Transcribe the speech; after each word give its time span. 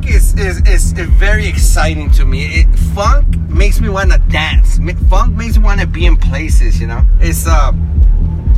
funk 0.00 0.14
is, 0.14 0.34
is 0.38 0.62
is 0.66 0.92
very 0.92 1.46
exciting 1.46 2.10
to 2.12 2.24
me. 2.24 2.46
It, 2.60 2.78
funk 2.94 3.36
makes 3.48 3.80
me 3.80 3.88
want 3.88 4.12
to 4.12 4.18
dance. 4.30 4.78
Funk 5.08 5.36
makes 5.36 5.58
me 5.58 5.64
want 5.64 5.80
to 5.80 5.86
be 5.86 6.06
in 6.06 6.16
places. 6.16 6.80
You 6.80 6.86
know, 6.86 7.02
it's 7.20 7.46
uh, 7.46 7.72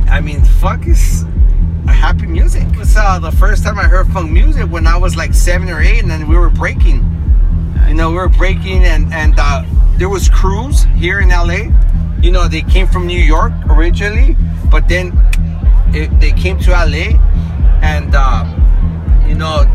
I 0.07 0.21
mean, 0.21 0.41
funk 0.41 0.87
is 0.87 1.23
a 1.87 1.91
happy 1.91 2.27
music. 2.27 2.63
It 2.63 2.77
was 2.77 2.95
uh, 2.95 3.19
the 3.19 3.31
first 3.31 3.63
time 3.63 3.77
I 3.77 3.83
heard 3.83 4.07
funk 4.07 4.31
music 4.31 4.71
when 4.71 4.87
I 4.87 4.97
was 4.97 5.15
like 5.15 5.33
seven 5.33 5.69
or 5.69 5.81
eight, 5.81 6.01
and 6.01 6.09
then 6.09 6.27
we 6.27 6.37
were 6.37 6.49
breaking. 6.49 7.03
You 7.87 7.95
know, 7.95 8.09
we 8.09 8.15
were 8.15 8.29
breaking, 8.29 8.85
and 8.85 9.13
and 9.13 9.33
uh, 9.37 9.65
there 9.97 10.09
was 10.09 10.29
crews 10.29 10.83
here 10.95 11.19
in 11.19 11.29
LA. 11.29 11.71
You 12.21 12.31
know, 12.31 12.47
they 12.47 12.61
came 12.61 12.87
from 12.87 13.05
New 13.05 13.19
York 13.19 13.51
originally, 13.67 14.37
but 14.71 14.87
then 14.87 15.11
it, 15.93 16.07
they 16.21 16.31
came 16.31 16.57
to 16.59 16.71
LA, 16.71 17.19
and 17.81 18.13
uh, 18.15 18.45
you 19.27 19.35
know, 19.35 19.65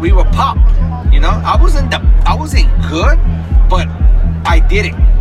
we 0.00 0.12
were 0.12 0.24
pop. 0.24 0.56
You 1.12 1.20
know, 1.20 1.30
I 1.44 1.56
wasn't 1.60 1.90
the 1.90 2.00
I 2.26 2.34
wasn't 2.34 2.68
good, 2.88 3.18
but 3.68 3.88
I 4.44 4.60
did 4.68 4.86
it. 4.86 5.15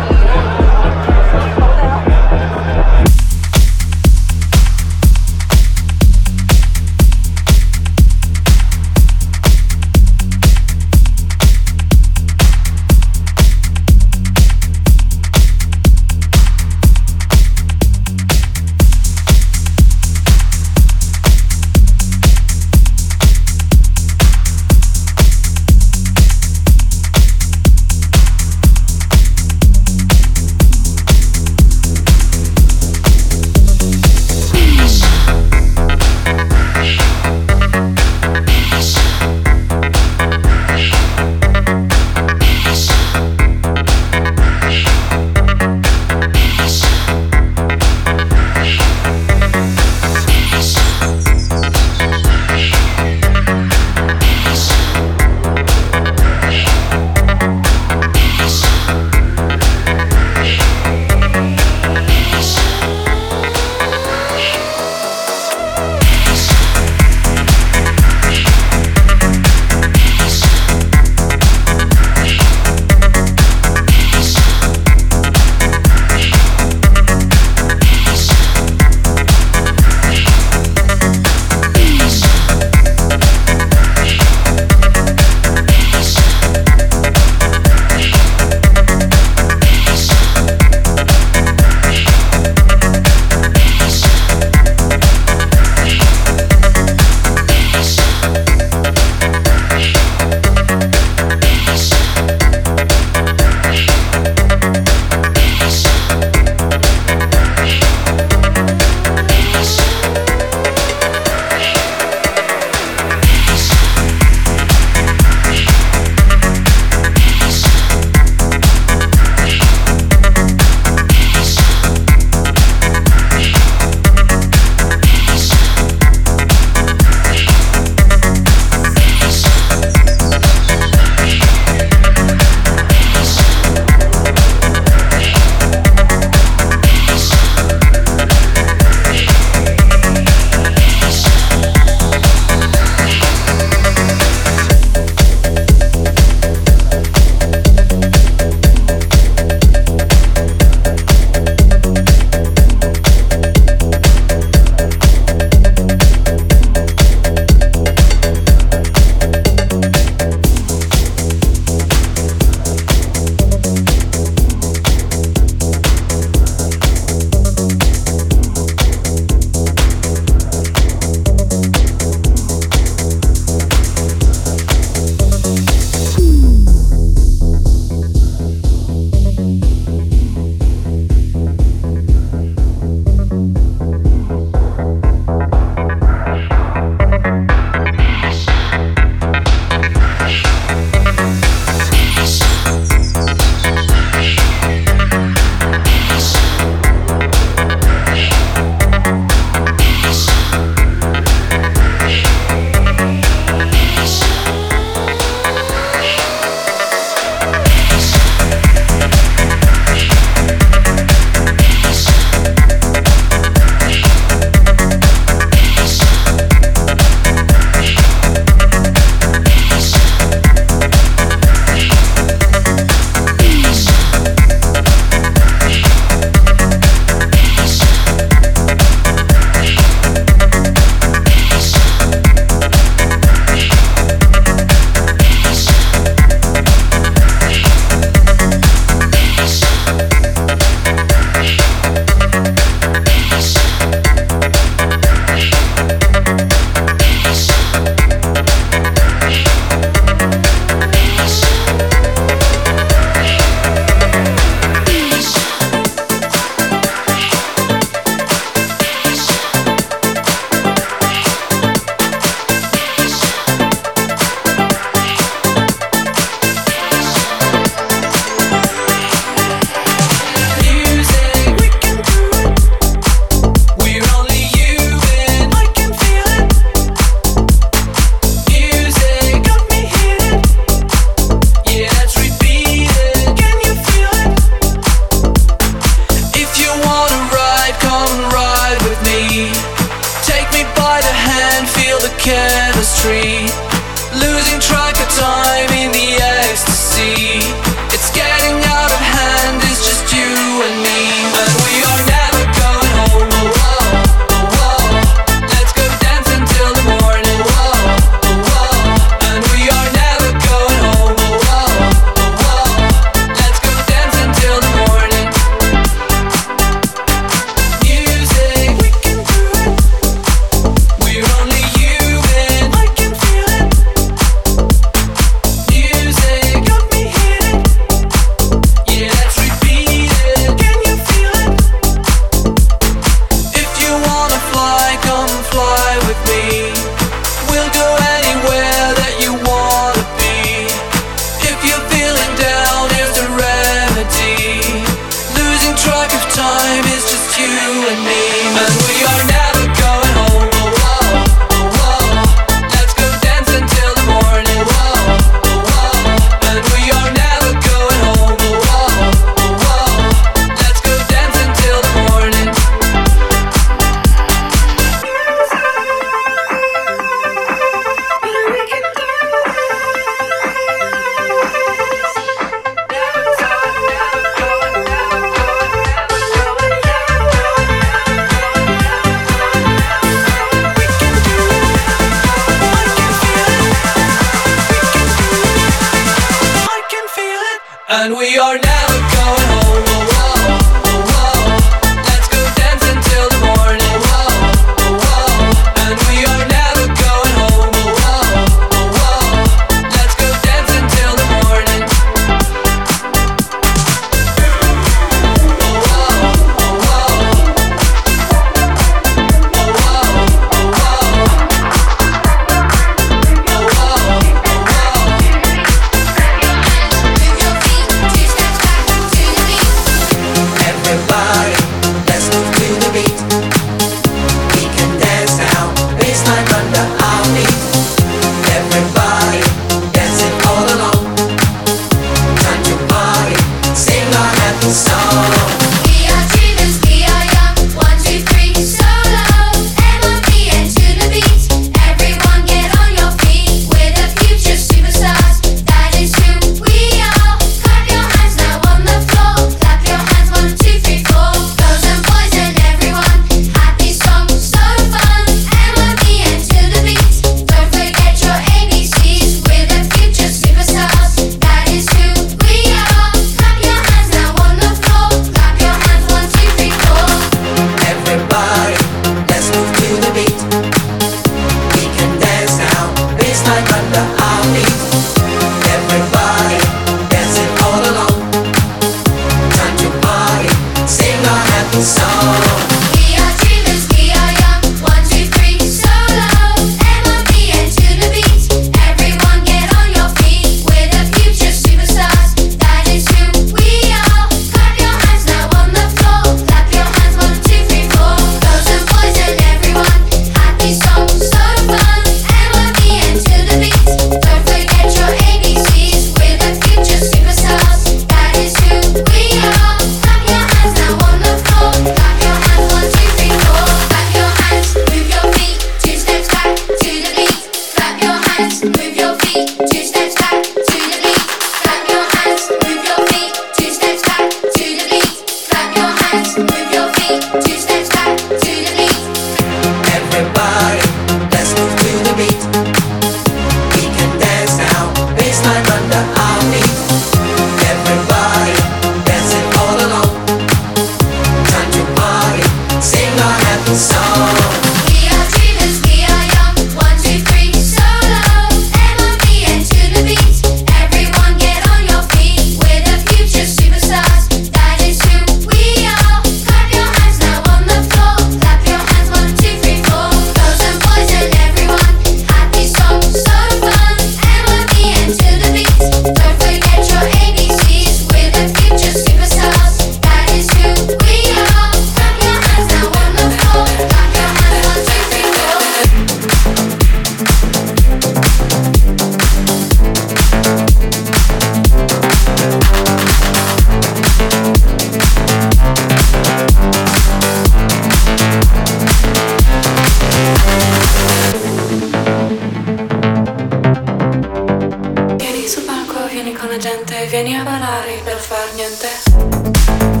Vieni 595.21 595.47
sul 595.47 595.61
palco, 595.65 596.07
vieni 596.07 596.33
con 596.33 596.49
la 596.49 596.57
gente, 596.57 597.05
vieni 597.05 597.35
a 597.35 597.43
ballare 597.43 598.01
per 598.03 598.17
far 598.17 598.51
niente. 598.55 600.00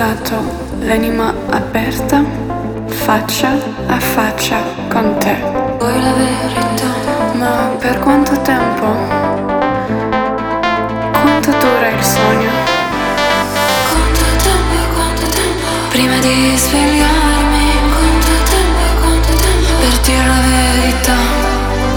Malato, 0.00 0.42
l'anima 0.80 1.34
aperta, 1.50 2.24
faccia 2.86 3.50
a 3.86 4.00
faccia 4.00 4.58
con 4.88 5.18
te. 5.18 5.36
Vuoi 5.78 6.02
la 6.02 6.12
verità? 6.12 6.90
Ma 7.34 7.76
per 7.78 7.98
quanto 7.98 8.32
tempo? 8.40 8.86
Quanto 11.20 11.50
dura 11.50 11.88
il 11.88 12.02
sogno? 12.02 12.50
Quanto 13.90 14.24
tempo, 14.48 14.76
quanto 14.94 15.26
tempo? 15.26 15.68
Prima 15.90 16.18
di 16.18 16.56
svegliarmi, 16.56 17.66
quanto 17.92 18.34
tempo, 18.54 18.82
quanto 19.02 19.32
tempo? 19.34 19.68
Per 19.80 20.00
dire 20.00 20.26
la 20.26 20.40
verità. 20.48 21.18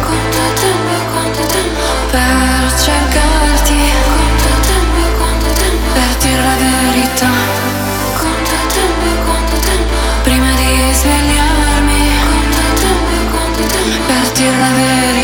Quanto 0.04 0.44
tempo, 0.60 0.94
quanto 1.14 1.42
tempo? 1.56 1.82
Per 2.12 2.82
cercarti, 2.84 3.80
quanto 4.04 4.52
tempo, 4.68 5.02
quanto 5.20 5.50
tempo? 5.62 5.86
Per 5.94 6.12
dire 6.20 6.44
la 6.44 6.58
verità. 6.60 7.63
svegliarmi 11.04 12.02
Per 14.08 14.32
dirla 14.32 14.70
verità 14.72 15.23